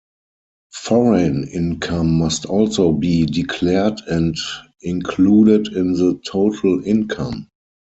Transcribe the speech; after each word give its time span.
Foreign 0.73 1.47
income 1.49 2.17
must 2.17 2.47
also 2.47 2.91
be 2.91 3.23
declared 3.23 4.01
and 4.07 4.35
included 4.81 5.67
in 5.73 5.93
the 5.93 6.19
total 6.25 6.83
income. 6.87 7.47